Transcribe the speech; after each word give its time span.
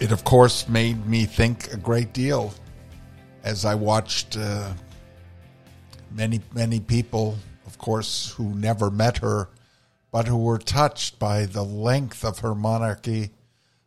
it, 0.00 0.12
of 0.12 0.24
course, 0.24 0.68
made 0.68 1.06
me 1.06 1.24
think 1.26 1.72
a 1.72 1.76
great 1.76 2.12
deal 2.12 2.52
as 3.42 3.64
I 3.64 3.74
watched 3.74 4.36
uh, 4.36 4.72
many, 6.10 6.40
many 6.52 6.80
people, 6.80 7.36
of 7.66 7.78
course, 7.78 8.32
who 8.36 8.54
never 8.54 8.90
met 8.90 9.18
her, 9.18 9.48
but 10.10 10.26
who 10.26 10.36
were 10.36 10.58
touched 10.58 11.18
by 11.18 11.46
the 11.46 11.62
length 11.62 12.24
of 12.24 12.40
her 12.40 12.54
monarchy, 12.54 13.30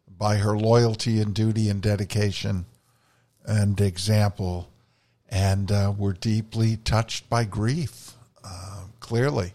by 0.07 0.37
her 0.37 0.57
loyalty 0.57 1.19
and 1.19 1.33
duty 1.33 1.69
and 1.69 1.81
dedication 1.81 2.65
and 3.45 3.79
example, 3.81 4.69
and 5.29 5.71
uh, 5.71 5.93
were 5.97 6.13
deeply 6.13 6.77
touched 6.77 7.29
by 7.29 7.43
grief, 7.43 8.13
uh, 8.43 8.83
clearly 8.99 9.53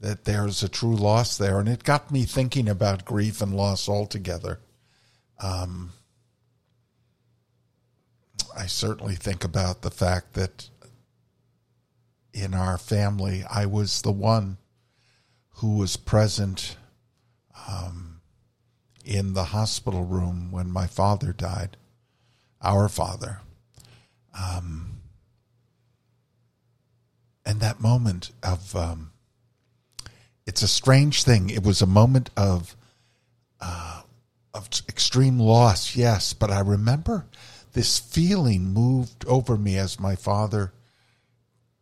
that 0.00 0.24
there's 0.24 0.62
a 0.62 0.68
true 0.68 0.94
loss 0.94 1.36
there. 1.36 1.58
And 1.58 1.68
it 1.68 1.82
got 1.82 2.10
me 2.10 2.24
thinking 2.24 2.68
about 2.68 3.04
grief 3.04 3.40
and 3.40 3.54
loss 3.54 3.88
altogether. 3.88 4.60
Um, 5.42 5.92
I 8.56 8.66
certainly 8.66 9.16
think 9.16 9.44
about 9.44 9.82
the 9.82 9.90
fact 9.90 10.34
that 10.34 10.70
in 12.36 12.52
our 12.52 12.76
family, 12.76 13.44
I 13.48 13.64
was 13.64 14.02
the 14.02 14.12
one 14.12 14.58
who 15.56 15.78
was 15.78 15.96
present 15.96 16.76
um, 17.66 18.20
in 19.04 19.32
the 19.32 19.44
hospital 19.44 20.04
room 20.04 20.52
when 20.52 20.70
my 20.70 20.86
father 20.86 21.32
died, 21.32 21.78
our 22.60 22.90
father. 22.90 23.40
Um, 24.38 25.00
and 27.46 27.60
that 27.60 27.80
moment 27.80 28.32
of, 28.42 28.76
um, 28.76 29.12
it's 30.46 30.62
a 30.62 30.68
strange 30.68 31.24
thing. 31.24 31.48
It 31.48 31.64
was 31.64 31.80
a 31.80 31.86
moment 31.86 32.28
of, 32.36 32.76
uh, 33.62 34.02
of 34.52 34.68
extreme 34.90 35.38
loss, 35.38 35.96
yes, 35.96 36.34
but 36.34 36.50
I 36.50 36.60
remember 36.60 37.24
this 37.72 37.98
feeling 37.98 38.74
moved 38.74 39.24
over 39.26 39.56
me 39.56 39.78
as 39.78 39.98
my 39.98 40.16
father 40.16 40.72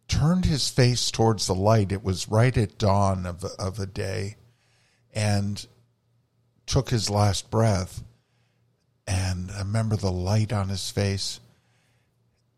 turned 0.08 0.44
his 0.44 0.68
face 0.68 1.10
towards 1.10 1.46
the 1.46 1.54
light. 1.54 1.92
It 1.92 2.04
was 2.04 2.28
right 2.28 2.56
at 2.56 2.78
dawn 2.78 3.26
of, 3.26 3.44
of 3.58 3.78
a 3.78 3.86
day 3.86 4.36
and 5.14 5.66
took 6.66 6.90
his 6.90 7.10
last 7.10 7.50
breath. 7.50 8.02
And 9.06 9.50
I 9.50 9.58
remember 9.58 9.96
the 9.96 10.12
light 10.12 10.52
on 10.52 10.68
his 10.68 10.90
face 10.90 11.40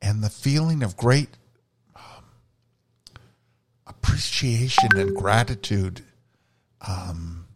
and 0.01 0.23
the 0.23 0.31
feeling 0.31 0.83
of 0.83 0.97
great 0.97 1.31
um, 1.95 2.25
appreciation 3.87 4.91
and 4.95 5.17
gratitude 5.17 6.03
um, 6.87 7.47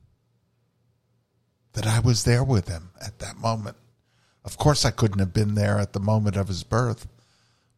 that 1.73 1.87
I 1.87 2.01
was 2.01 2.25
there 2.25 2.43
with 2.43 2.69
him 2.69 2.91
at 3.01 3.19
that 3.21 3.37
moment. 3.37 3.77
Of 4.45 4.57
course, 4.57 4.85
I 4.85 4.91
couldn't 4.91 5.19
have 5.21 5.33
been 5.33 5.55
there 5.55 5.79
at 5.79 5.93
the 5.93 6.01
moment 6.01 6.37
of 6.37 6.49
his 6.49 6.65
birth, 6.65 7.07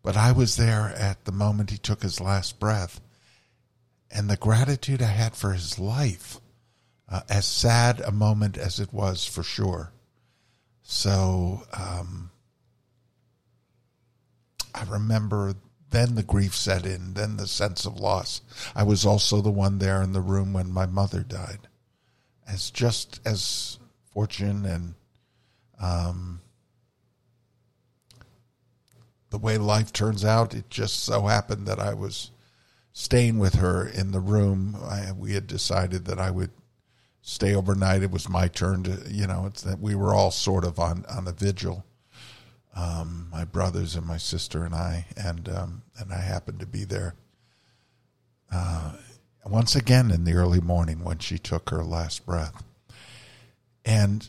but 0.02 0.16
I 0.16 0.32
was 0.32 0.56
there 0.56 0.88
at 0.88 1.24
the 1.24 1.32
moment 1.32 1.70
he 1.70 1.78
took 1.78 2.02
his 2.02 2.20
last 2.20 2.58
breath. 2.58 3.00
And 4.10 4.28
the 4.28 4.36
gratitude 4.36 5.00
I 5.00 5.06
had 5.06 5.34
for 5.34 5.52
his 5.52 5.78
life, 5.78 6.40
uh, 7.08 7.20
as 7.30 7.46
sad 7.46 8.00
a 8.00 8.12
moment 8.12 8.58
as 8.58 8.78
it 8.78 8.92
was 8.92 9.24
for 9.24 9.42
sure. 9.42 9.92
So 10.82 11.62
um, 11.72 12.30
I 14.74 14.84
remember 14.84 15.54
then 15.90 16.14
the 16.14 16.22
grief 16.22 16.54
set 16.54 16.84
in, 16.84 17.14
then 17.14 17.36
the 17.36 17.46
sense 17.46 17.86
of 17.86 18.00
loss. 18.00 18.40
I 18.74 18.82
was 18.82 19.06
also 19.06 19.40
the 19.40 19.50
one 19.50 19.78
there 19.78 20.02
in 20.02 20.12
the 20.12 20.20
room 20.20 20.52
when 20.52 20.72
my 20.72 20.86
mother 20.86 21.20
died. 21.20 21.68
As 22.46 22.70
just 22.70 23.20
as 23.24 23.78
fortune 24.10 24.64
and 24.66 24.94
um, 25.80 26.40
the 29.32 29.38
way 29.38 29.56
life 29.56 29.94
turns 29.94 30.26
out, 30.26 30.54
it 30.54 30.68
just 30.68 31.04
so 31.04 31.22
happened 31.22 31.66
that 31.66 31.80
I 31.80 31.94
was 31.94 32.30
staying 32.92 33.38
with 33.38 33.54
her 33.54 33.88
in 33.88 34.12
the 34.12 34.20
room. 34.20 34.76
I, 34.84 35.10
we 35.12 35.32
had 35.32 35.46
decided 35.46 36.04
that 36.04 36.20
I 36.20 36.30
would 36.30 36.50
stay 37.22 37.54
overnight. 37.54 38.02
It 38.02 38.10
was 38.10 38.28
my 38.28 38.46
turn 38.46 38.82
to, 38.82 39.10
you 39.10 39.26
know, 39.26 39.46
it's 39.46 39.62
that 39.62 39.80
we 39.80 39.94
were 39.94 40.14
all 40.14 40.30
sort 40.30 40.64
of 40.64 40.78
on 40.78 41.06
on 41.08 41.26
a 41.26 41.32
vigil. 41.32 41.82
Um, 42.76 43.28
my 43.32 43.44
brothers 43.44 43.96
and 43.96 44.06
my 44.06 44.18
sister 44.18 44.64
and 44.66 44.74
I, 44.74 45.06
and 45.16 45.48
um, 45.48 45.82
and 45.98 46.12
I 46.12 46.20
happened 46.20 46.60
to 46.60 46.66
be 46.66 46.84
there. 46.84 47.14
Uh, 48.52 48.92
once 49.46 49.74
again 49.74 50.10
in 50.10 50.24
the 50.24 50.34
early 50.34 50.60
morning 50.60 51.02
when 51.02 51.18
she 51.18 51.38
took 51.38 51.70
her 51.70 51.82
last 51.82 52.26
breath, 52.26 52.62
and 53.82 54.28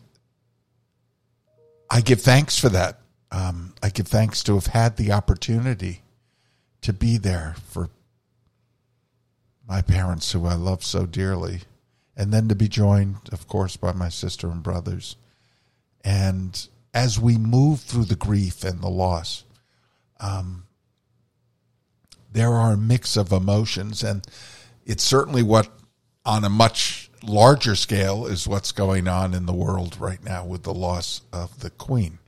I 1.89 1.99
give 1.99 2.21
thanks 2.21 2.57
for 2.57 2.69
that 2.69 3.02
um, 3.33 3.73
I 3.81 3.89
give 3.89 4.07
thanks 4.07 4.43
to 4.43 4.53
have 4.53 4.67
had 4.67 4.95
the 4.95 5.11
opportunity 5.11 6.03
to 6.81 6.93
be 6.93 7.17
there 7.17 7.55
for 7.65 7.89
my 9.67 9.81
parents 9.81 10.31
who 10.31 10.45
I 10.45 10.53
love 10.53 10.83
so 10.83 11.07
dearly, 11.07 11.61
and 12.15 12.31
then 12.31 12.47
to 12.49 12.55
be 12.55 12.67
joined, 12.67 13.17
of 13.31 13.47
course, 13.47 13.75
by 13.75 13.91
my 13.91 14.09
sister 14.09 14.51
and 14.51 14.61
brothers. 14.61 15.15
And 16.03 16.67
as 16.93 17.19
we 17.19 17.37
move 17.37 17.79
through 17.81 18.05
the 18.05 18.15
grief 18.15 18.63
and 18.63 18.81
the 18.81 18.89
loss, 18.89 19.45
um, 20.19 20.65
there 22.31 22.53
are 22.53 22.73
a 22.73 22.77
mix 22.77 23.17
of 23.17 23.31
emotions, 23.31 24.03
and 24.03 24.27
it's 24.85 25.03
certainly 25.03 25.41
what, 25.41 25.69
on 26.23 26.43
a 26.43 26.49
much 26.49 27.09
larger 27.23 27.75
scale, 27.75 28.27
is 28.27 28.47
what's 28.47 28.71
going 28.71 29.07
on 29.07 29.33
in 29.33 29.47
the 29.47 29.53
world 29.53 29.97
right 29.99 30.23
now 30.23 30.45
with 30.45 30.63
the 30.63 30.73
loss 30.73 31.21
of 31.31 31.61
the 31.61 31.71
Queen 31.71 32.19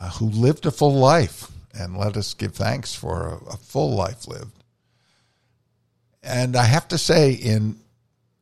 uh, 0.00 0.10
who 0.10 0.26
lived 0.26 0.66
a 0.66 0.70
full 0.70 0.94
life, 0.94 1.50
and 1.78 1.96
let 1.96 2.16
us 2.16 2.34
give 2.34 2.54
thanks 2.54 2.94
for 2.94 3.28
a, 3.28 3.54
a 3.54 3.56
full 3.56 3.94
life 3.94 4.26
lived. 4.26 4.64
And 6.22 6.56
I 6.56 6.64
have 6.64 6.88
to 6.88 6.98
say, 6.98 7.32
in 7.32 7.76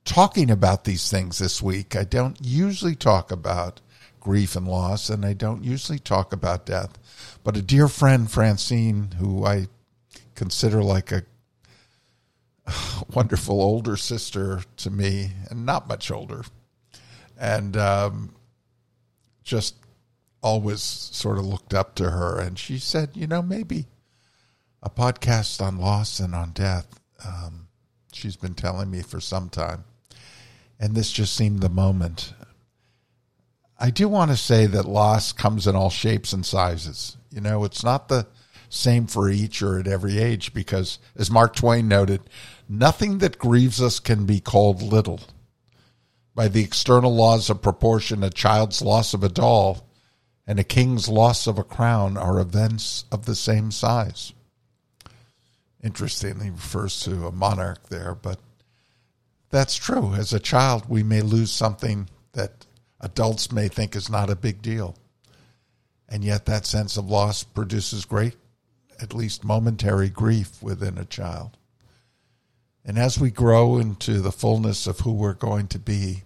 talking 0.05 0.50
about 0.50 0.85
these 0.85 1.11
things 1.11 1.38
this 1.38 1.62
week, 1.62 1.94
I 1.97 2.05
don't 2.05 2.38
usually 2.41 2.94
talk 2.94 3.31
about 3.31 3.81
grief 4.20 4.56
and 4.56 4.67
loss, 4.67 5.08
and 5.08 5.25
I 5.25 5.35
don't 5.35 5.62
usually 5.62 5.99
talk 5.99 6.32
about 6.32 6.67
death. 6.67 6.99
But 7.44 7.56
a 7.56 7.62
dear 7.62 7.88
friend, 7.88 8.31
Francine, 8.31 9.12
who 9.19 9.44
I 9.44 9.69
consider 10.35 10.82
like 10.82 11.12
a 11.12 11.23
wonderful 13.14 13.61
older 13.61 13.97
sister 13.97 14.62
to 14.79 14.91
me, 14.91 15.32
and 15.50 15.64
not 15.64 15.88
much 15.88 16.11
older, 16.11 16.44
and 17.38 17.76
um, 17.76 18.35
just 19.44 19.76
always 20.46 20.81
sort 20.81 21.38
of 21.38 21.44
looked 21.44 21.75
up 21.75 21.96
to 21.96 22.10
her. 22.10 22.38
And 22.38 22.56
she 22.56 22.78
said, 22.78 23.10
you 23.14 23.26
know, 23.26 23.43
maybe 23.43 23.87
a 24.81 24.88
podcast 24.88 25.60
on 25.60 25.78
loss 25.78 26.20
and 26.20 26.34
on 26.34 26.52
death. 26.52 27.00
Um, 27.26 27.66
she's 28.12 28.37
been 28.37 28.54
telling 28.54 28.88
me 28.88 29.02
for 29.02 29.20
some 29.20 29.48
time. 29.48 29.84
And 30.78 30.94
this 30.94 31.10
just 31.10 31.34
seemed 31.34 31.60
the 31.60 31.69
moment. 31.69 32.32
I 33.78 33.90
do 33.90 34.08
want 34.08 34.31
to 34.31 34.37
say 34.37 34.66
that 34.66 34.87
loss 34.87 35.32
comes 35.32 35.66
in 35.66 35.75
all 35.75 35.90
shapes 35.90 36.32
and 36.32 36.46
sizes. 36.46 37.16
You 37.31 37.40
know, 37.40 37.64
it's 37.64 37.82
not 37.82 38.08
the 38.08 38.28
same 38.69 39.08
for 39.08 39.28
each 39.28 39.62
or 39.62 39.81
at 39.81 39.88
every 39.88 40.19
age 40.19 40.54
because, 40.54 40.98
as 41.16 41.31
Mark 41.31 41.56
Twain 41.56 41.88
noted, 41.88 42.20
nothing 42.69 43.19
that 43.19 43.38
grieves 43.38 43.82
us 43.82 43.98
can 43.98 44.26
be 44.26 44.38
called 44.38 44.81
little. 44.81 45.20
By 46.34 46.48
the 46.48 46.62
external 46.62 47.14
laws 47.14 47.50
of 47.50 47.62
proportion, 47.62 48.22
a 48.22 48.31
child's 48.31 48.81
loss 48.81 49.12
of 49.12 49.25
a 49.25 49.28
doll 49.28 49.86
and 50.46 50.60
a 50.60 50.64
king's 50.64 51.08
loss 51.08 51.46
of 51.46 51.58
a 51.58 51.64
crown 51.64 52.16
are 52.16 52.38
events 52.38 53.04
of 53.10 53.26
the 53.26 53.34
same 53.34 53.70
size. 53.70 54.32
Interestingly, 55.82 56.50
refers 56.50 57.00
to 57.00 57.26
a 57.26 57.32
monarch 57.32 57.88
there, 57.88 58.14
but 58.14 58.38
that's 59.50 59.76
true. 59.76 60.14
As 60.14 60.32
a 60.32 60.40
child, 60.40 60.88
we 60.88 61.02
may 61.02 61.20
lose 61.20 61.50
something 61.50 62.08
that 62.32 62.66
adults 63.00 63.52
may 63.52 63.69
think 63.69 63.96
is 63.96 64.10
not 64.10 64.31
a 64.31 64.37
big 64.37 64.62
deal. 64.62 64.96
And 66.08 66.22
yet, 66.22 66.46
that 66.46 66.66
sense 66.66 66.96
of 66.96 67.10
loss 67.10 67.43
produces 67.43 68.04
great, 68.04 68.37
at 69.00 69.14
least 69.14 69.44
momentary 69.44 70.08
grief 70.08 70.62
within 70.62 70.98
a 70.98 71.04
child. 71.04 71.56
And 72.84 72.98
as 72.98 73.19
we 73.19 73.32
grow 73.32 73.78
into 73.78 74.20
the 74.20 74.31
fullness 74.31 74.87
of 74.87 75.00
who 75.00 75.12
we're 75.12 75.32
going 75.34 75.66
to 75.69 75.78
be, 75.81 76.22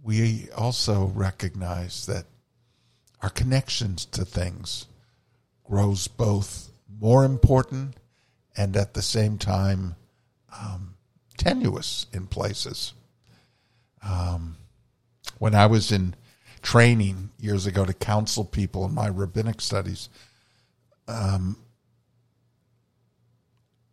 we 0.00 0.48
also 0.56 1.06
recognize 1.06 2.06
that 2.06 2.26
our 3.22 3.30
connections 3.30 4.04
to 4.06 4.24
things 4.24 4.86
grows 5.64 6.08
both 6.08 6.70
more 7.00 7.24
important 7.24 7.96
and 8.56 8.76
at 8.76 8.94
the 8.94 9.02
same 9.02 9.38
time 9.38 9.94
um, 10.60 10.94
tenuous 11.36 12.06
in 12.12 12.26
places. 12.26 12.92
Um, 14.02 14.56
when 15.38 15.54
I 15.54 15.66
was 15.66 15.92
in 15.92 16.14
training 16.62 17.30
years 17.38 17.66
ago 17.66 17.84
to 17.84 17.92
counsel 17.92 18.44
people 18.44 18.84
in 18.84 18.94
my 18.94 19.08
rabbinic 19.08 19.60
studies, 19.60 20.08
um, 21.06 21.56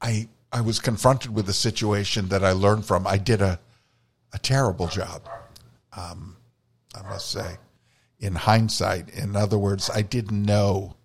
I 0.02 0.28
I 0.52 0.62
was 0.62 0.80
confronted 0.80 1.34
with 1.34 1.50
a 1.50 1.54
situation 1.54 2.30
that 2.30 2.44
I 2.44 2.52
learned 2.52 2.86
from. 2.86 3.06
I 3.08 3.18
did 3.18 3.42
a 3.42 3.60
a 4.34 4.40
terrible 4.40 4.88
job, 4.88 5.28
um, 5.96 6.36
I 6.94 7.02
must 7.04 7.32
say, 7.32 7.58
in 8.26 8.34
hindsight. 8.34 9.12
In 9.12 9.36
other 9.36 9.58
words, 9.58 9.88
I 9.94 10.02
didn't 10.02 10.42
know 10.42 10.96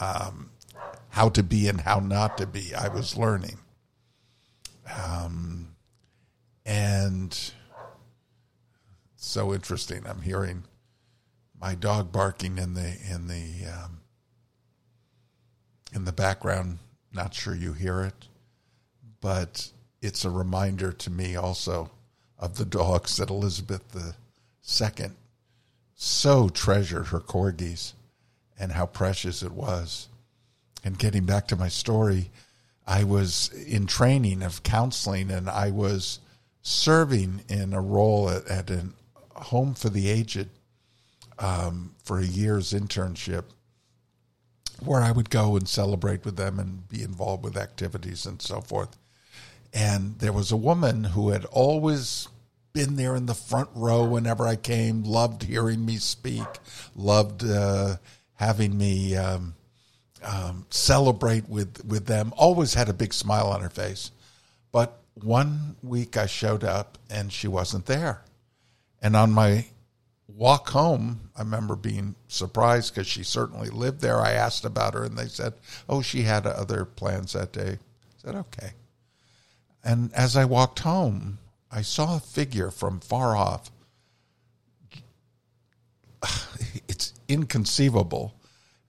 um, 0.00 0.50
how 1.08 1.28
to 1.30 1.42
be 1.42 1.68
and 1.68 1.80
how 1.80 1.98
not 1.98 2.38
to 2.38 2.46
be. 2.46 2.72
I 2.72 2.86
was 2.86 3.16
learning, 3.16 3.58
um, 4.96 5.74
and 6.64 7.36
so 9.16 9.52
interesting. 9.52 10.04
I'm 10.06 10.22
hearing 10.22 10.62
my 11.60 11.74
dog 11.74 12.12
barking 12.12 12.58
in 12.58 12.74
the 12.74 12.98
in 13.10 13.26
the 13.26 13.66
um, 13.68 14.00
in 15.92 16.04
the 16.04 16.12
background. 16.12 16.78
Not 17.12 17.34
sure 17.34 17.54
you 17.54 17.72
hear 17.72 18.00
it, 18.02 18.28
but 19.20 19.72
it's 20.00 20.24
a 20.24 20.30
reminder 20.30 20.92
to 20.92 21.10
me 21.10 21.34
also 21.34 21.90
of 22.38 22.58
the 22.58 22.64
dogs 22.64 23.16
that 23.16 23.30
Elizabeth 23.30 24.14
Second 24.60 25.16
so 26.04 26.48
treasured 26.48 27.08
her 27.08 27.20
corgis 27.20 27.94
and 28.58 28.72
how 28.72 28.86
precious 28.86 29.42
it 29.42 29.52
was. 29.52 30.08
And 30.84 30.98
getting 30.98 31.24
back 31.24 31.48
to 31.48 31.56
my 31.56 31.68
story, 31.68 32.30
I 32.86 33.04
was 33.04 33.50
in 33.66 33.86
training 33.86 34.42
of 34.42 34.62
counseling 34.62 35.30
and 35.30 35.48
I 35.48 35.70
was 35.70 36.20
serving 36.62 37.42
in 37.48 37.72
a 37.72 37.80
role 37.80 38.28
at, 38.28 38.46
at 38.46 38.70
a 38.70 38.86
home 39.34 39.74
for 39.74 39.88
the 39.88 40.08
aged 40.08 40.48
um, 41.38 41.94
for 42.02 42.18
a 42.18 42.24
year's 42.24 42.72
internship 42.72 43.44
where 44.84 45.00
I 45.00 45.10
would 45.10 45.30
go 45.30 45.56
and 45.56 45.68
celebrate 45.68 46.24
with 46.24 46.36
them 46.36 46.58
and 46.58 46.86
be 46.88 47.02
involved 47.02 47.44
with 47.44 47.56
activities 47.56 48.26
and 48.26 48.42
so 48.42 48.60
forth. 48.60 48.96
And 49.72 50.18
there 50.18 50.32
was 50.32 50.52
a 50.52 50.56
woman 50.56 51.04
who 51.04 51.30
had 51.30 51.44
always 51.46 52.28
been 52.74 52.96
there 52.96 53.14
in 53.14 53.26
the 53.26 53.34
front 53.34 53.68
row 53.72 54.04
whenever 54.04 54.44
I 54.44 54.56
came, 54.56 55.04
loved 55.04 55.44
hearing 55.44 55.86
me 55.86 55.96
speak, 55.96 56.44
loved 56.96 57.44
uh, 57.44 57.96
having 58.34 58.76
me 58.76 59.14
um, 59.14 59.54
um, 60.24 60.66
celebrate 60.70 61.48
with, 61.48 61.84
with 61.84 62.06
them, 62.06 62.34
always 62.36 62.74
had 62.74 62.88
a 62.88 62.92
big 62.92 63.14
smile 63.14 63.46
on 63.46 63.60
her 63.60 63.70
face. 63.70 64.10
But 64.72 64.98
one 65.14 65.76
week 65.84 66.16
I 66.16 66.26
showed 66.26 66.64
up 66.64 66.98
and 67.08 67.32
she 67.32 67.46
wasn't 67.46 67.86
there. 67.86 68.22
And 69.00 69.14
on 69.14 69.30
my 69.30 69.66
walk 70.26 70.70
home, 70.70 71.30
I 71.36 71.42
remember 71.42 71.76
being 71.76 72.16
surprised 72.26 72.92
because 72.92 73.06
she 73.06 73.22
certainly 73.22 73.70
lived 73.70 74.00
there. 74.00 74.20
I 74.20 74.32
asked 74.32 74.64
about 74.64 74.94
her 74.94 75.04
and 75.04 75.16
they 75.16 75.28
said, 75.28 75.54
oh, 75.88 76.02
she 76.02 76.22
had 76.22 76.44
other 76.44 76.84
plans 76.84 77.34
that 77.34 77.52
day. 77.52 77.78
I 77.78 78.16
said, 78.16 78.34
okay. 78.34 78.72
And 79.84 80.12
as 80.12 80.36
I 80.36 80.44
walked 80.44 80.80
home, 80.80 81.38
I 81.74 81.82
saw 81.82 82.16
a 82.16 82.20
figure 82.20 82.70
from 82.70 83.00
far 83.00 83.36
off. 83.36 83.70
It's 86.86 87.14
inconceivable, 87.28 88.34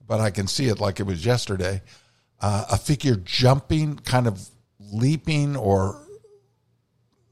but 0.06 0.20
I 0.20 0.30
can 0.30 0.46
see 0.46 0.66
it 0.68 0.78
like 0.78 1.00
it 1.00 1.06
was 1.06 1.26
yesterday. 1.26 1.82
Uh, 2.40 2.66
a 2.70 2.76
figure 2.76 3.16
jumping, 3.16 3.96
kind 3.96 4.26
of 4.26 4.48
leaping 4.92 5.56
or 5.56 6.00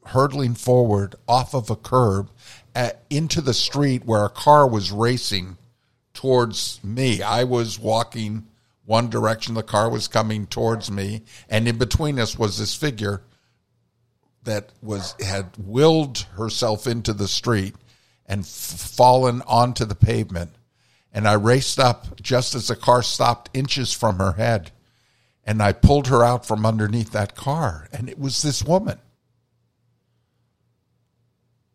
hurtling 0.07 0.55
forward 0.55 1.15
off 1.29 1.55
of 1.55 1.71
a 1.71 1.77
curb 1.77 2.31
at, 2.75 3.03
into 3.11 3.41
the 3.41 3.55
street 3.55 4.05
where 4.05 4.25
a 4.25 4.31
car 4.31 4.67
was 4.67 4.91
racing 4.91 5.59
towards 6.15 6.81
me. 6.83 7.23
I 7.23 7.45
was 7.45 7.79
walking 7.79 8.47
one 8.85 9.11
direction, 9.11 9.55
the 9.55 9.63
car 9.63 9.89
was 9.89 10.09
coming 10.09 10.47
towards 10.47 10.91
me, 10.91 11.23
and 11.49 11.69
in 11.69 11.79
between 11.79 12.19
us 12.19 12.39
was 12.39 12.59
this 12.59 12.75
figure 12.75 13.23
that 14.45 14.71
was 14.83 15.15
had 15.25 15.51
willed 15.59 16.19
herself 16.37 16.87
into 16.87 17.13
the 17.13 17.29
street 17.29 17.75
and 18.27 18.43
f- 18.43 18.47
fallen 18.47 19.43
onto 19.43 19.85
the 19.85 19.95
pavement. 19.95 20.53
And 21.13 21.29
I 21.29 21.35
raced 21.35 21.79
up 21.79 22.21
just 22.21 22.55
as 22.55 22.69
the 22.69 22.77
car 22.77 23.03
stopped 23.03 23.51
inches 23.55 23.93
from 23.93 24.19
her 24.19 24.33
head. 24.33 24.73
And 25.45 25.63
I 25.63 25.73
pulled 25.73 26.09
her 26.09 26.25
out 26.25 26.47
from 26.47 26.65
underneath 26.65 27.13
that 27.13 27.37
car. 27.37 27.89
And 27.93 28.09
it 28.09 28.19
was 28.19 28.43
this 28.43 28.65
woman. 28.65 28.99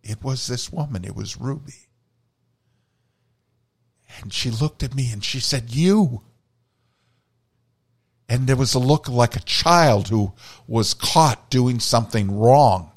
It 0.04 0.24
was 0.24 0.48
this 0.48 0.72
woman. 0.72 1.06
It 1.06 1.16
was 1.16 1.38
Ruby. 1.38 1.88
And 4.20 4.34
she 4.34 4.50
looked 4.50 4.82
at 4.82 4.96
me 4.96 5.12
and 5.12 5.24
she 5.24 5.40
said, 5.40 5.74
You 5.74 6.24
and 8.30 8.46
there 8.46 8.56
was 8.56 8.76
a 8.76 8.80
look 8.80 9.10
like 9.10 9.36
a 9.36 9.42
child 9.42 10.10
who 10.10 10.34
was 10.68 10.94
caught 10.94 11.50
doing 11.50 11.80
something 11.80 12.38
wrong 12.38 12.92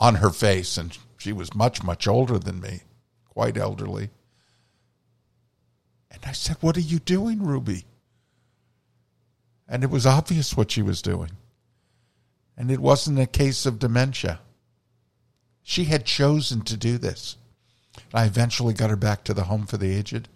on 0.00 0.16
her 0.16 0.30
face. 0.30 0.76
And 0.76 0.98
she 1.16 1.32
was 1.32 1.54
much, 1.54 1.84
much 1.84 2.08
older 2.08 2.40
than 2.40 2.60
me, 2.60 2.82
quite 3.28 3.56
elderly. 3.56 4.10
And 6.10 6.20
I 6.26 6.32
said, 6.32 6.56
What 6.60 6.76
are 6.76 6.80
you 6.80 6.98
doing, 6.98 7.44
Ruby? 7.44 7.84
And 9.68 9.84
it 9.84 9.90
was 9.90 10.06
obvious 10.06 10.56
what 10.56 10.72
she 10.72 10.82
was 10.82 11.02
doing. 11.02 11.30
And 12.56 12.70
it 12.72 12.80
wasn't 12.80 13.20
a 13.20 13.26
case 13.26 13.64
of 13.64 13.78
dementia. 13.78 14.40
She 15.62 15.84
had 15.84 16.04
chosen 16.04 16.62
to 16.62 16.76
do 16.76 16.98
this. 16.98 17.36
I 18.12 18.24
eventually 18.24 18.74
got 18.74 18.90
her 18.90 18.96
back 18.96 19.22
to 19.24 19.34
the 19.34 19.44
home 19.44 19.66
for 19.66 19.76
the 19.76 19.94
aged. 19.94 20.28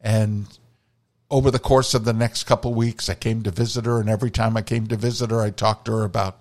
And 0.00 0.46
over 1.30 1.50
the 1.50 1.58
course 1.58 1.94
of 1.94 2.04
the 2.04 2.12
next 2.12 2.44
couple 2.44 2.72
weeks, 2.72 3.08
I 3.08 3.14
came 3.14 3.42
to 3.42 3.50
visit 3.50 3.84
her, 3.84 4.00
and 4.00 4.08
every 4.08 4.30
time 4.30 4.56
I 4.56 4.62
came 4.62 4.86
to 4.88 4.96
visit 4.96 5.30
her, 5.30 5.40
I 5.40 5.50
talked 5.50 5.86
to 5.86 5.92
her 5.92 6.04
about, 6.04 6.38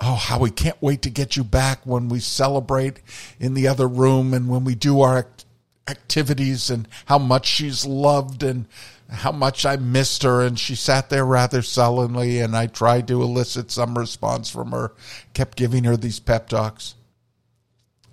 oh, 0.00 0.14
how 0.14 0.38
we 0.38 0.50
can't 0.50 0.80
wait 0.80 1.02
to 1.02 1.10
get 1.10 1.36
you 1.36 1.44
back 1.44 1.84
when 1.84 2.08
we 2.08 2.20
celebrate 2.20 3.00
in 3.38 3.54
the 3.54 3.68
other 3.68 3.86
room 3.86 4.32
and 4.32 4.48
when 4.48 4.64
we 4.64 4.74
do 4.74 5.00
our 5.00 5.18
act- 5.18 5.44
activities, 5.88 6.70
and 6.70 6.88
how 7.06 7.18
much 7.18 7.46
she's 7.46 7.84
loved 7.84 8.42
and 8.42 8.66
how 9.08 9.32
much 9.32 9.64
I 9.64 9.76
missed 9.76 10.22
her. 10.22 10.40
And 10.40 10.58
she 10.58 10.74
sat 10.74 11.10
there 11.10 11.24
rather 11.24 11.62
sullenly, 11.62 12.40
and 12.40 12.56
I 12.56 12.66
tried 12.66 13.06
to 13.08 13.22
elicit 13.22 13.70
some 13.70 13.98
response 13.98 14.50
from 14.50 14.72
her, 14.72 14.92
kept 15.34 15.58
giving 15.58 15.84
her 15.84 15.96
these 15.96 16.20
pep 16.20 16.48
talks. 16.48 16.94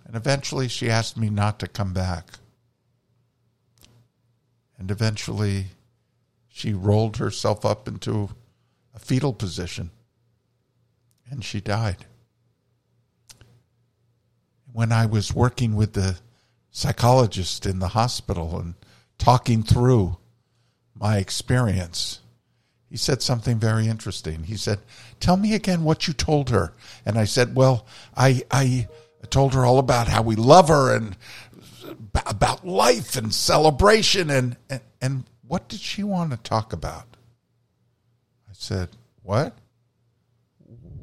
And 0.05 0.15
eventually 0.15 0.67
she 0.67 0.91
asked 0.91 1.17
me 1.17 1.29
not 1.29 1.59
to 1.59 1.67
come 1.67 1.93
back. 1.93 2.33
And 4.77 4.91
eventually 4.91 5.67
she 6.55 6.71
rolled 6.71 7.17
herself 7.17 7.65
up 7.65 7.87
into 7.87 8.29
a 8.93 8.99
fetal 8.99 9.33
position 9.33 9.89
and 11.27 11.43
she 11.43 11.59
died. 11.59 12.05
When 14.71 14.91
I 14.91 15.07
was 15.07 15.33
working 15.33 15.75
with 15.75 15.93
the 15.93 16.19
psychologist 16.69 17.65
in 17.65 17.79
the 17.79 17.89
hospital 17.89 18.59
and 18.59 18.75
talking 19.17 19.63
through 19.63 20.17
my 20.93 21.17
experience, 21.17 22.19
he 22.87 22.97
said 22.97 23.23
something 23.23 23.57
very 23.57 23.87
interesting. 23.87 24.43
He 24.43 24.55
said, 24.55 24.77
"Tell 25.19 25.37
me 25.37 25.55
again 25.55 25.83
what 25.83 26.07
you 26.07 26.13
told 26.13 26.51
her." 26.51 26.75
And 27.03 27.17
I 27.17 27.25
said, 27.25 27.55
"Well, 27.55 27.87
I 28.15 28.43
I 28.51 28.87
told 29.31 29.55
her 29.55 29.65
all 29.65 29.79
about 29.79 30.07
how 30.07 30.21
we 30.21 30.35
love 30.35 30.67
her 30.67 30.95
and 30.95 31.17
about 32.27 32.67
life 32.67 33.15
and 33.15 33.33
celebration 33.33 34.29
and 34.29 34.55
and, 34.69 34.81
and 35.01 35.23
what 35.47 35.67
did 35.67 35.79
she 35.79 36.03
want 36.03 36.31
to 36.31 36.37
talk 36.37 36.73
about?" 36.73 37.17
I 38.49 38.53
said, 38.53 38.89
"What? 39.21 39.57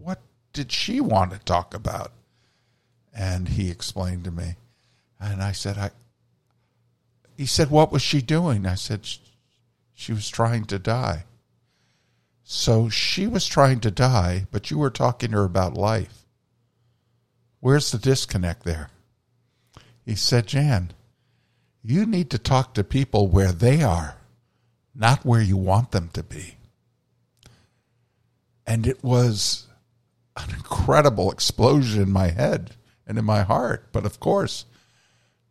What 0.03 0.21
did 0.53 0.73
she 0.73 1.01
want 1.01 1.33
to 1.33 1.39
talk 1.39 1.75
about?" 1.75 2.13
And 3.13 3.49
he 3.49 3.71
explained 3.71 4.25
to 4.25 4.31
me. 4.31 4.57
And 5.19 5.43
I 5.43 5.53
said, 5.53 5.77
"I 5.77 5.91
he 7.41 7.47
said, 7.47 7.71
What 7.71 7.91
was 7.91 8.03
she 8.03 8.21
doing? 8.21 8.67
I 8.67 8.75
said, 8.75 9.09
She 9.95 10.13
was 10.13 10.29
trying 10.29 10.67
to 10.67 10.79
die. 10.79 11.25
So 12.45 12.91
she 12.91 13.27
was 13.27 13.47
trying 13.47 13.81
to 13.81 13.91
die, 13.91 14.47
but 14.51 14.71
you 14.71 14.77
were 14.77 14.91
talking 14.91 15.31
to 15.31 15.39
her 15.39 15.45
about 15.45 15.73
life. 15.73 16.27
Where's 17.61 17.93
the 17.93 17.99
disconnect 17.99 18.65
there? 18.65 18.91
He 20.05 20.17
said, 20.17 20.49
Jan, 20.49 20.93
you 21.83 22.05
need 22.05 22.29
to 22.29 22.39
talk 22.39 22.75
to 22.75 22.85
people 22.85 23.27
where 23.27 23.53
they 23.53 23.83
are, 23.83 24.17
not 24.95 25.25
where 25.25 25.43
you 25.43 25.57
want 25.57 25.93
them 25.93 26.11
to 26.15 26.23
be. 26.23 26.57
And 28.67 28.87
it 28.87 29.03
was 29.03 29.67
an 30.37 30.51
incredible 30.51 31.31
explosion 31.31 32.03
in 32.03 32.13
my 32.13 32.29
head 32.29 32.73
and 33.07 33.19
in 33.19 33.25
my 33.25 33.43
heart. 33.43 33.89
But 33.93 34.07
of 34.07 34.21
course, 34.21 34.65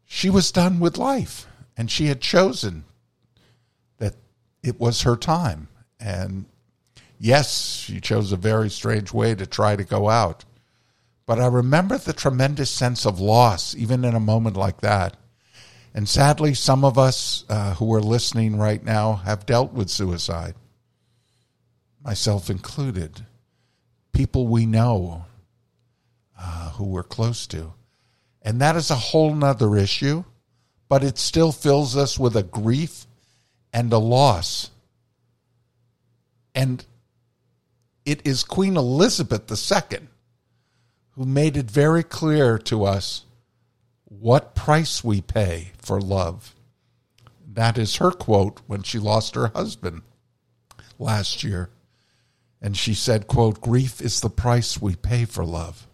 she 0.06 0.30
was 0.30 0.52
done 0.52 0.80
with 0.80 0.98
life 0.98 1.48
and 1.78 1.92
she 1.92 2.08
had 2.08 2.22
chosen 2.22 2.84
that 3.98 4.16
it 4.64 4.80
was 4.80 5.04
her 5.04 5.16
time. 5.16 5.68
And 6.00 6.46
yes, 7.20 7.76
she 7.86 8.00
chose 8.00 8.32
a 8.32 8.38
very 8.38 8.70
strange 8.70 9.14
way 9.14 9.36
to 9.36 9.46
try 9.46 9.76
to 9.76 9.84
go 9.84 10.10
out. 10.10 10.46
But 11.26 11.40
I 11.40 11.48
remember 11.48 11.98
the 11.98 12.14
tremendous 12.14 12.72
sense 12.72 13.06
of 13.06 13.20
loss, 13.20 13.76
even 13.76 14.04
in 14.04 14.16
a 14.16 14.20
moment 14.20 14.58
like 14.58 14.82
that. 14.82 15.16
And 15.94 16.08
sadly, 16.08 16.54
some 16.54 16.86
of 16.86 16.98
us 16.98 17.46
uh, 17.50 17.74
who 17.76 17.94
are 17.94 18.02
listening 18.02 18.58
right 18.58 18.84
now 18.84 19.14
have 19.26 19.46
dealt 19.46 19.74
with 19.74 19.90
suicide, 19.90 20.56
myself 22.04 22.50
included. 22.50 23.26
People 24.14 24.48
we 24.48 24.66
know 24.66 25.26
uh, 26.40 26.72
who 26.72 26.86
we're 26.86 27.04
close 27.04 27.48
to. 27.48 27.74
And 28.42 28.62
that 28.62 28.76
is 28.76 28.92
a 28.92 28.96
whole 28.96 29.34
nother 29.34 29.76
issue 29.76 30.24
but 30.90 31.04
it 31.04 31.20
still 31.20 31.52
fills 31.52 31.96
us 31.96 32.20
with 32.20 32.36
a 32.36 32.44
grief 32.44 33.06
and 33.72 33.94
a 33.94 34.00
loss. 34.00 34.72
And 36.56 36.84
it 38.06 38.26
is 38.26 38.44
Queen 38.44 38.76
Elizabeth 38.76 39.50
II 39.50 40.00
who 41.12 41.26
made 41.26 41.56
it 41.56 41.70
very 41.70 42.04
clear 42.04 42.58
to 42.58 42.84
us 42.84 43.24
what 44.10 44.56
price 44.56 45.04
we 45.04 45.22
pay 45.22 45.72
for 45.78 46.02
love. 46.02 46.56
That 47.48 47.78
is 47.78 47.98
her 47.98 48.12
quote 48.12 48.60
when 48.68 48.84
she 48.84 49.00
lost 49.00 49.36
her 49.36 49.48
husband 49.48 50.02
last 50.98 51.44
year. 51.44 51.70
And 52.62 52.76
she 52.76 52.94
said, 52.94 53.28
quote, 53.28 53.62
grief 53.62 54.02
is 54.02 54.20
the 54.20 54.30
price 54.30 54.82
we 54.82 54.96
pay 54.96 55.26
for 55.26 55.46
love. 55.46 55.88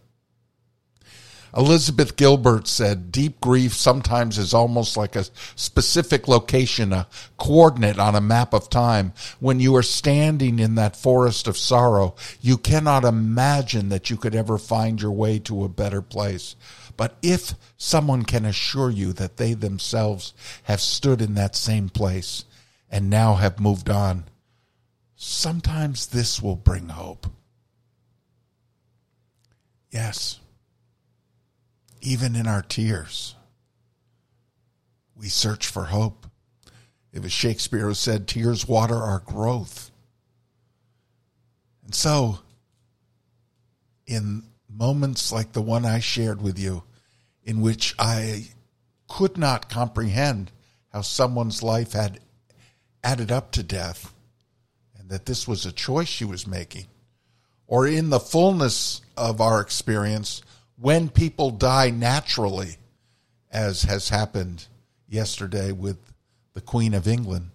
Elizabeth 1.56 2.16
Gilbert 2.16 2.68
said, 2.68 3.10
Deep 3.10 3.40
grief 3.40 3.72
sometimes 3.72 4.36
is 4.36 4.52
almost 4.52 4.96
like 4.96 5.16
a 5.16 5.24
specific 5.54 6.28
location, 6.28 6.92
a 6.92 7.06
coordinate 7.38 7.98
on 7.98 8.14
a 8.14 8.20
map 8.20 8.52
of 8.52 8.68
time. 8.68 9.14
When 9.40 9.58
you 9.58 9.74
are 9.76 9.82
standing 9.82 10.58
in 10.58 10.74
that 10.74 10.96
forest 10.96 11.48
of 11.48 11.56
sorrow, 11.56 12.14
you 12.42 12.58
cannot 12.58 13.04
imagine 13.04 13.88
that 13.88 14.10
you 14.10 14.18
could 14.18 14.34
ever 14.34 14.58
find 14.58 15.00
your 15.00 15.12
way 15.12 15.38
to 15.40 15.64
a 15.64 15.68
better 15.68 16.02
place. 16.02 16.56
But 16.96 17.16
if 17.22 17.54
someone 17.76 18.22
can 18.24 18.44
assure 18.44 18.90
you 18.90 19.12
that 19.14 19.36
they 19.36 19.54
themselves 19.54 20.32
have 20.64 20.80
stood 20.80 21.20
in 21.20 21.34
that 21.34 21.54
same 21.56 21.88
place 21.88 22.44
and 22.90 23.10
now 23.10 23.34
have 23.34 23.60
moved 23.60 23.90
on, 23.90 24.24
sometimes 25.14 26.06
this 26.06 26.40
will 26.40 26.56
bring 26.56 26.88
hope. 26.88 27.26
Yes 29.90 30.40
even 32.06 32.36
in 32.36 32.46
our 32.46 32.62
tears. 32.62 33.34
We 35.16 35.28
search 35.28 35.66
for 35.66 35.86
hope. 35.86 36.26
It 37.12 37.20
was 37.20 37.32
Shakespeare 37.32 37.86
who 37.86 37.94
said, 37.94 38.28
Tears 38.28 38.68
water 38.68 38.96
our 38.96 39.18
growth. 39.18 39.90
And 41.84 41.92
so, 41.92 42.38
in 44.06 44.44
moments 44.70 45.32
like 45.32 45.52
the 45.52 45.62
one 45.62 45.84
I 45.84 45.98
shared 45.98 46.40
with 46.40 46.60
you, 46.60 46.84
in 47.46 47.60
which 47.60 47.94
I 47.98 48.48
could 49.08 49.38
not 49.38 49.70
comprehend 49.70 50.50
how 50.92 51.00
someone's 51.00 51.62
life 51.62 51.92
had 51.92 52.20
added 53.02 53.30
up 53.30 53.52
to 53.52 53.62
death 53.62 54.12
and 54.98 55.08
that 55.08 55.26
this 55.26 55.46
was 55.46 55.64
a 55.64 55.72
choice 55.72 56.08
she 56.08 56.24
was 56.24 56.46
making, 56.46 56.86
or 57.68 57.86
in 57.86 58.10
the 58.10 58.18
fullness 58.20 59.00
of 59.16 59.40
our 59.40 59.60
experience, 59.60 60.42
when 60.76 61.08
people 61.08 61.50
die 61.52 61.90
naturally, 61.90 62.76
as 63.50 63.82
has 63.84 64.08
happened 64.08 64.66
yesterday 65.08 65.70
with 65.70 65.98
the 66.54 66.60
Queen 66.60 66.94
of 66.94 67.06
England, 67.06 67.50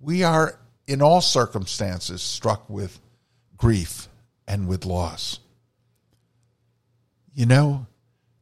we 0.00 0.24
are 0.24 0.58
in 0.86 1.00
all 1.00 1.20
circumstances 1.20 2.22
struck 2.22 2.68
with 2.68 3.00
grief 3.56 4.08
and 4.48 4.66
with 4.66 4.84
loss. 4.84 5.38
You 7.34 7.46
know, 7.46 7.86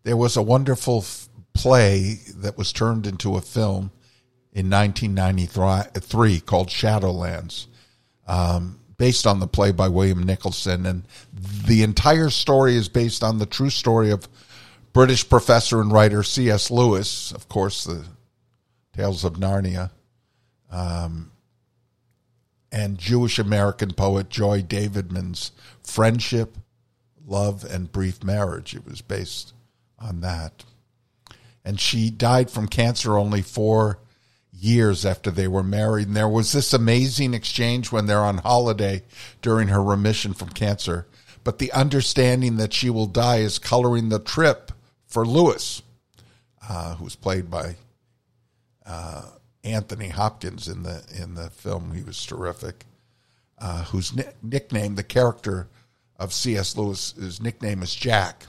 there 0.02 0.16
was 0.16 0.36
a 0.36 0.42
wonderful 0.42 0.98
f- 0.98 1.28
play 1.52 2.18
that 2.36 2.58
was 2.58 2.72
turned 2.72 3.06
into 3.06 3.36
a 3.36 3.40
film 3.40 3.90
in 4.52 4.68
1993 4.68 6.40
called 6.40 6.68
Shadowlands. 6.68 7.66
Um, 8.26 8.80
based 9.02 9.26
on 9.26 9.40
the 9.40 9.48
play 9.48 9.72
by 9.72 9.88
William 9.88 10.22
Nicholson. 10.22 10.86
And 10.86 11.02
the 11.66 11.82
entire 11.82 12.30
story 12.30 12.76
is 12.76 12.88
based 12.88 13.24
on 13.24 13.38
the 13.38 13.46
true 13.46 13.68
story 13.68 14.12
of 14.12 14.28
British 14.92 15.28
professor 15.28 15.80
and 15.80 15.90
writer 15.90 16.22
C.S. 16.22 16.70
Lewis, 16.70 17.32
of 17.32 17.48
course, 17.48 17.82
the 17.82 18.04
Tales 18.96 19.24
of 19.24 19.34
Narnia, 19.34 19.90
um, 20.70 21.32
and 22.70 22.96
Jewish 22.96 23.40
American 23.40 23.92
poet 23.92 24.28
Joy 24.28 24.62
Davidman's 24.62 25.50
friendship, 25.82 26.56
love, 27.26 27.64
and 27.64 27.90
brief 27.90 28.22
marriage. 28.22 28.72
It 28.72 28.86
was 28.86 29.00
based 29.00 29.52
on 30.02 30.20
that. 30.20 30.64
And 31.64 31.78
she 31.80 32.10
died 32.10 32.50
from 32.50 32.66
cancer 32.66 33.16
only 33.16 33.42
four 33.42 33.98
years 34.52 35.06
after 35.06 35.30
they 35.30 35.48
were 35.48 35.62
married. 35.62 36.08
And 36.08 36.16
there 36.16 36.28
was 36.28 36.52
this 36.52 36.72
amazing 36.72 37.34
exchange 37.34 37.90
when 37.90 38.06
they're 38.06 38.20
on 38.20 38.38
holiday 38.38 39.02
during 39.40 39.68
her 39.68 39.82
remission 39.82 40.34
from 40.34 40.50
cancer. 40.50 41.06
But 41.44 41.58
the 41.58 41.72
understanding 41.72 42.56
that 42.56 42.72
she 42.72 42.90
will 42.90 43.06
die 43.06 43.38
is 43.38 43.58
coloring 43.58 44.08
the 44.08 44.20
trip 44.20 44.72
for 45.06 45.26
Lewis, 45.26 45.82
uh, 46.68 46.94
who's 46.94 47.16
played 47.16 47.50
by 47.50 47.76
uh, 48.86 49.22
Anthony 49.64 50.08
Hopkins 50.08 50.68
in 50.68 50.82
the 50.84 51.02
in 51.20 51.34
the 51.34 51.50
film. 51.50 51.92
He 51.94 52.02
was 52.02 52.24
terrific. 52.24 52.86
Uh, 53.58 53.84
whose 53.84 54.14
ni- 54.14 54.24
nickname, 54.42 54.96
the 54.96 55.04
character 55.04 55.68
of 56.18 56.32
C.S. 56.32 56.76
Lewis, 56.76 57.12
his 57.12 57.40
nickname 57.40 57.82
is 57.82 57.94
Jack, 57.94 58.46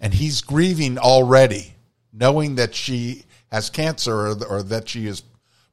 and 0.00 0.14
he's 0.14 0.40
grieving 0.40 0.98
already, 0.98 1.74
knowing 2.12 2.56
that 2.56 2.74
she 2.74 3.24
has 3.50 3.70
cancer 3.70 4.28
or, 4.28 4.44
or 4.46 4.62
that 4.62 4.88
she 4.88 5.06
is 5.06 5.22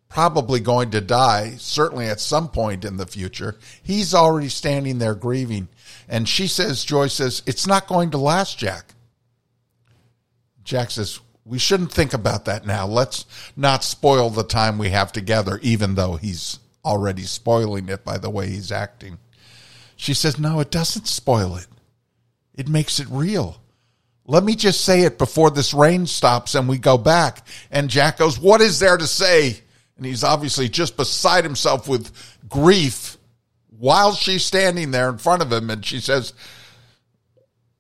probably 0.10 0.60
going 0.60 0.92
to 0.92 1.02
die, 1.02 1.56
certainly 1.58 2.08
at 2.08 2.20
some 2.20 2.48
point 2.48 2.86
in 2.86 2.98
the 2.98 3.06
future. 3.06 3.58
He's 3.84 4.14
already 4.14 4.50
standing 4.50 4.98
there 4.98 5.16
grieving. 5.16 5.68
And 6.08 6.30
she 6.30 6.48
says, 6.48 6.86
Joy 6.86 7.08
says, 7.08 7.44
it's 7.46 7.68
not 7.68 7.88
going 7.88 8.12
to 8.12 8.18
last, 8.18 8.58
Jack. 8.58 8.94
Jack 10.64 10.92
says, 10.92 11.20
we 11.44 11.60
shouldn't 11.60 11.92
think 11.92 12.14
about 12.14 12.46
that 12.46 12.66
now. 12.66 12.88
Let's 12.88 13.26
not 13.56 13.84
spoil 13.84 14.30
the 14.30 14.44
time 14.44 14.78
we 14.78 14.90
have 14.90 15.12
together, 15.12 15.60
even 15.62 15.96
though 15.96 16.16
he's 16.16 16.60
already 16.84 17.24
spoiling 17.24 17.90
it 17.90 18.04
by 18.04 18.18
the 18.18 18.30
way 18.30 18.48
he's 18.48 18.72
acting. 18.72 19.18
She 19.96 20.14
says, 20.14 20.40
no, 20.40 20.60
it 20.60 20.72
doesn't 20.72 21.08
spoil 21.08 21.56
it. 21.56 21.68
It 22.54 22.68
makes 22.68 23.00
it 23.00 23.08
real. 23.10 23.62
Let 24.28 24.44
me 24.44 24.56
just 24.56 24.82
say 24.82 25.02
it 25.02 25.18
before 25.18 25.52
this 25.52 25.74
rain 25.74 26.08
stops 26.08 26.56
and 26.56 26.68
we 26.68 26.78
go 26.78 26.98
back. 26.98 27.46
And 27.70 27.90
Jack 27.90 28.18
goes, 28.18 28.40
What 28.40 28.62
is 28.62 28.80
there 28.80 28.98
to 28.98 29.08
say? 29.08 29.60
And 29.98 30.06
he's 30.06 30.24
obviously 30.24 30.68
just 30.68 30.98
beside 30.98 31.44
himself 31.44 31.88
with 31.88 32.12
grief 32.50 33.18
while 33.78 34.14
she's 34.14 34.44
standing 34.44 34.92
there 34.92 35.10
in 35.10 35.18
front 35.18 35.42
of 35.42 35.52
him. 35.52 35.70
And 35.70 35.86
she 35.86 36.00
says, 36.00 36.34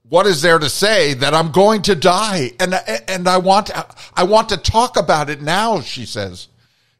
what 0.08 0.28
is 0.28 0.42
there 0.42 0.60
to 0.60 0.70
say 0.70 1.16
that 1.16 1.34
I'm 1.34 1.52
going 1.52 1.82
to 1.84 1.96
die? 1.96 2.52
And, 2.60 2.76
and 3.08 3.28
I 3.28 3.38
want, 3.38 3.72
I 4.16 4.24
want 4.24 4.50
to 4.50 4.58
talk 4.58 4.98
about 4.98 5.30
it 5.30 5.42
now, 5.42 5.82
she 5.82 6.06
says. 6.06 6.48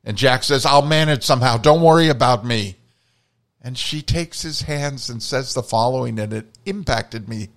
And 0.04 0.18
Jack 0.18 0.44
says, 0.44 0.66
I'll 0.66 0.86
manage 0.86 1.24
somehow. 1.24 1.58
Don't 1.58 1.82
worry 1.82 2.10
about 2.10 2.46
me. 2.46 2.78
And 3.62 3.78
she 3.78 4.02
takes 4.02 4.42
his 4.42 4.62
hands 4.62 5.10
and 5.10 5.22
says 5.22 5.54
the 5.54 5.64
following, 5.64 6.20
and 6.20 6.34
it 6.34 6.46
impacted 6.66 7.28
me. 7.30 7.50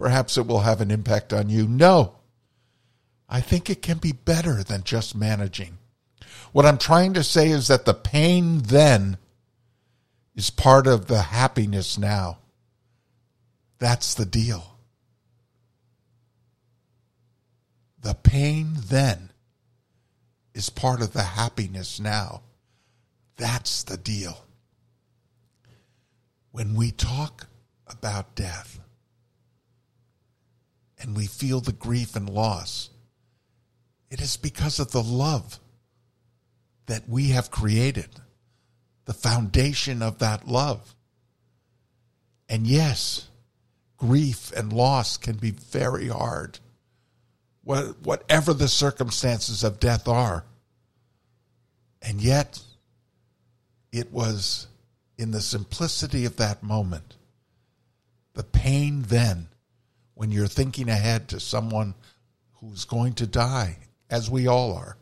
Perhaps 0.00 0.38
it 0.38 0.46
will 0.46 0.60
have 0.60 0.80
an 0.80 0.90
impact 0.90 1.30
on 1.30 1.50
you. 1.50 1.68
No, 1.68 2.14
I 3.28 3.42
think 3.42 3.68
it 3.68 3.82
can 3.82 3.98
be 3.98 4.12
better 4.12 4.62
than 4.62 4.82
just 4.82 5.14
managing. 5.14 5.76
What 6.52 6.64
I'm 6.64 6.78
trying 6.78 7.12
to 7.12 7.22
say 7.22 7.50
is 7.50 7.68
that 7.68 7.84
the 7.84 7.92
pain 7.92 8.60
then 8.60 9.18
is 10.34 10.48
part 10.48 10.86
of 10.86 11.06
the 11.06 11.20
happiness 11.20 11.98
now. 11.98 12.38
That's 13.78 14.14
the 14.14 14.24
deal. 14.24 14.78
The 18.00 18.14
pain 18.14 18.76
then 18.86 19.32
is 20.54 20.70
part 20.70 21.02
of 21.02 21.12
the 21.12 21.24
happiness 21.24 22.00
now. 22.00 22.40
That's 23.36 23.82
the 23.82 23.98
deal. 23.98 24.46
When 26.52 26.74
we 26.74 26.90
talk 26.90 27.48
about 27.86 28.34
death 28.34 28.80
and 31.00 31.16
we 31.16 31.26
feel 31.26 31.60
the 31.60 31.72
grief 31.72 32.16
and 32.16 32.28
loss, 32.28 32.90
it 34.10 34.20
is 34.20 34.36
because 34.36 34.78
of 34.78 34.92
the 34.92 35.02
love 35.02 35.58
that 36.86 37.08
we 37.08 37.28
have 37.28 37.50
created, 37.50 38.08
the 39.04 39.14
foundation 39.14 40.02
of 40.02 40.18
that 40.18 40.46
love. 40.46 40.94
And 42.48 42.66
yes, 42.66 43.28
grief 43.96 44.52
and 44.56 44.72
loss 44.72 45.16
can 45.16 45.36
be 45.36 45.50
very 45.50 46.08
hard 46.08 46.58
whatever 47.62 48.52
the 48.52 48.68
circumstances 48.68 49.62
of 49.62 49.80
death 49.80 50.08
are. 50.08 50.44
And 52.02 52.20
yet, 52.20 52.60
it 53.92 54.12
was 54.12 54.66
in 55.18 55.30
the 55.30 55.40
simplicity 55.40 56.24
of 56.24 56.36
that 56.36 56.62
moment, 56.62 57.16
the 58.34 58.42
pain 58.42 59.02
then, 59.02 59.48
when 60.20 60.30
you're 60.30 60.46
thinking 60.46 60.90
ahead 60.90 61.28
to 61.28 61.40
someone 61.40 61.94
who's 62.60 62.84
going 62.84 63.14
to 63.14 63.26
die, 63.26 63.78
as 64.10 64.30
we 64.30 64.46
all 64.46 64.74
are, 64.74 64.98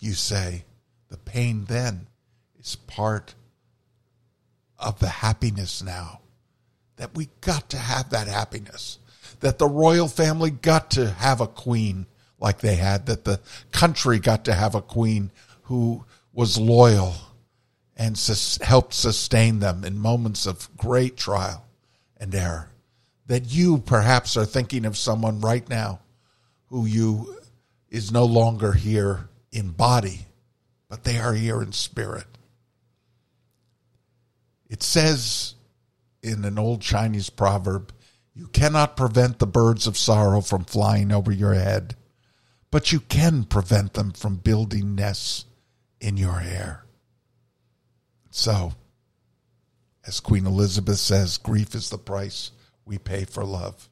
you 0.00 0.14
say, 0.14 0.64
the 1.10 1.16
pain 1.16 1.64
then 1.66 2.08
is 2.58 2.74
part 2.74 3.36
of 4.80 4.98
the 4.98 5.06
happiness 5.06 5.80
now. 5.80 6.18
That 6.96 7.14
we 7.14 7.28
got 7.40 7.70
to 7.70 7.76
have 7.78 8.10
that 8.10 8.26
happiness 8.26 8.98
that 9.38 9.58
the 9.58 9.68
royal 9.68 10.08
family 10.08 10.50
got 10.50 10.90
to 10.90 11.10
have 11.10 11.40
a 11.40 11.46
queen 11.46 12.06
like 12.40 12.58
they 12.58 12.74
had, 12.74 13.06
that 13.06 13.22
the 13.24 13.38
country 13.70 14.18
got 14.18 14.44
to 14.46 14.54
have 14.54 14.74
a 14.74 14.82
queen 14.82 15.30
who 15.62 16.04
was 16.32 16.58
loyal 16.58 17.14
and 17.96 18.18
sus- 18.18 18.58
helped 18.60 18.92
sustain 18.92 19.60
them 19.60 19.84
in 19.84 19.96
moments 20.00 20.46
of 20.46 20.68
great 20.76 21.16
trial 21.16 21.64
and 22.18 22.34
error. 22.34 22.68
That 23.26 23.52
you 23.52 23.78
perhaps 23.78 24.36
are 24.36 24.44
thinking 24.44 24.84
of 24.84 24.96
someone 24.96 25.40
right 25.40 25.68
now 25.68 26.00
who 26.66 26.86
you 26.86 27.36
is 27.88 28.10
no 28.10 28.24
longer 28.24 28.72
here 28.72 29.28
in 29.52 29.70
body, 29.70 30.26
but 30.88 31.04
they 31.04 31.18
are 31.18 31.34
here 31.34 31.62
in 31.62 31.72
spirit. 31.72 32.26
It 34.68 34.82
says 34.82 35.54
in 36.22 36.44
an 36.44 36.58
old 36.58 36.80
Chinese 36.80 37.28
proverb, 37.28 37.92
you 38.34 38.46
cannot 38.46 38.96
prevent 38.96 39.38
the 39.38 39.46
birds 39.46 39.86
of 39.86 39.98
sorrow 39.98 40.40
from 40.40 40.64
flying 40.64 41.12
over 41.12 41.30
your 41.30 41.52
head, 41.52 41.94
but 42.70 42.90
you 42.90 43.00
can 43.00 43.44
prevent 43.44 43.92
them 43.92 44.12
from 44.12 44.36
building 44.36 44.94
nests 44.94 45.44
in 46.00 46.16
your 46.16 46.38
hair. 46.38 46.86
So, 48.30 48.72
as 50.06 50.20
Queen 50.20 50.46
Elizabeth 50.46 50.98
says, 50.98 51.36
grief 51.36 51.74
is 51.74 51.90
the 51.90 51.98
price 51.98 52.50
we 52.84 52.98
pay 52.98 53.24
for 53.24 53.44
love. 53.44 53.88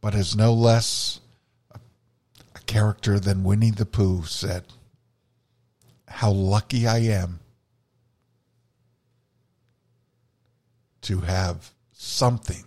But 0.00 0.14
as 0.14 0.36
no 0.36 0.52
less 0.52 1.20
a, 1.72 1.78
a 2.54 2.60
character 2.60 3.18
than 3.18 3.44
Winnie 3.44 3.70
the 3.70 3.86
Pooh 3.86 4.24
said, 4.24 4.64
How 6.08 6.30
lucky 6.30 6.86
I 6.86 6.98
am 6.98 7.40
to 11.02 11.20
have 11.20 11.72
something 11.92 12.64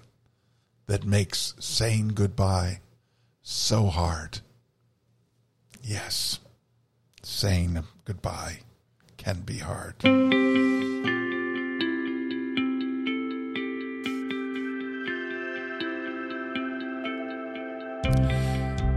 that 0.87 1.05
makes 1.05 1.53
saying 1.59 2.09
goodbye 2.09 2.79
so 3.41 3.87
hard. 3.87 4.39
Yes, 5.81 6.39
saying 7.21 7.83
goodbye 8.05 8.59
can 9.17 9.41
be 9.41 9.59
hard. 9.59 9.95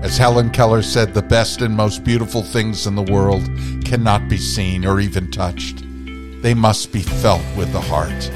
As 0.06 0.16
Helen 0.16 0.50
Keller 0.50 0.82
said, 0.82 1.12
the 1.12 1.20
best 1.20 1.60
and 1.60 1.76
most 1.76 2.04
beautiful 2.04 2.42
things 2.42 2.86
in 2.86 2.94
the 2.94 3.02
world 3.02 3.44
cannot 3.84 4.28
be 4.28 4.38
seen 4.38 4.86
or 4.86 5.00
even 5.00 5.30
touched. 5.30 5.84
They 6.42 6.54
must 6.54 6.92
be 6.92 7.02
felt 7.02 7.44
with 7.56 7.72
the 7.72 7.80
heart. 7.80 8.30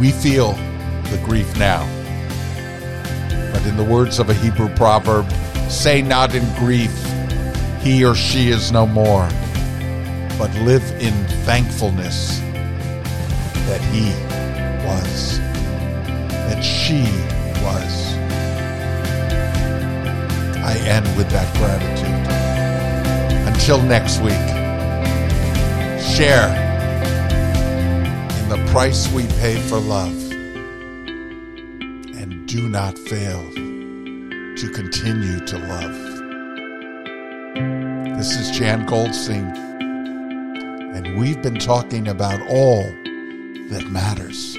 We 0.00 0.12
feel 0.12 0.52
the 1.10 1.20
grief 1.26 1.54
now 1.58 1.84
but 3.54 3.66
in 3.66 3.76
the 3.76 3.84
words 3.84 4.18
of 4.18 4.30
a 4.30 4.34
Hebrew 4.34 4.68
proverb, 4.74 5.30
say 5.70 6.02
not 6.02 6.34
in 6.34 6.44
grief, 6.56 6.92
he 7.80 8.04
or 8.04 8.16
she 8.16 8.48
is 8.48 8.72
no 8.72 8.84
more, 8.84 9.28
but 10.36 10.52
live 10.62 10.82
in 11.00 11.14
thankfulness 11.46 12.40
that 13.68 13.80
he 13.92 14.06
was, 14.84 15.38
that 16.48 16.62
she 16.62 17.04
was. 17.62 18.03
I 20.64 20.78
end 20.78 21.06
with 21.18 21.28
that 21.28 21.54
gratitude. 21.58 22.08
Until 23.46 23.82
next 23.82 24.20
week, 24.20 24.32
share 26.16 26.48
in 28.40 28.48
the 28.48 28.56
price 28.72 29.06
we 29.12 29.26
pay 29.40 29.56
for 29.68 29.78
love 29.78 30.32
and 32.18 32.48
do 32.48 32.66
not 32.66 32.98
fail 32.98 33.42
to 33.52 34.70
continue 34.72 35.44
to 35.44 35.58
love. 35.58 35.96
This 38.16 38.34
is 38.34 38.50
Jan 38.56 38.86
Goldstein, 38.86 39.44
and 40.94 41.18
we've 41.18 41.42
been 41.42 41.58
talking 41.58 42.08
about 42.08 42.40
all 42.48 42.84
that 43.68 43.86
matters. 43.90 44.56